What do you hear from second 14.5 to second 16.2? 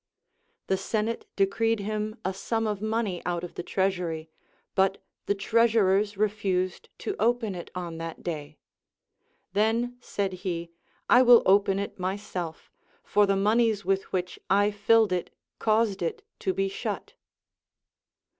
filled it caused